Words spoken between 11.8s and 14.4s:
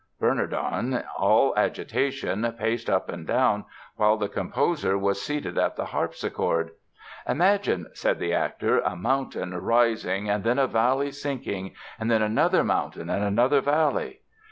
and then another mountain and another valley....